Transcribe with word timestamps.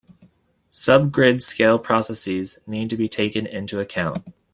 Sub-grid 0.71 1.43
scale 1.43 1.77
processes 1.77 2.57
need 2.65 2.89
to 2.89 2.97
be 2.97 3.07
taken 3.07 3.45
into 3.45 3.79
account. 3.79 4.27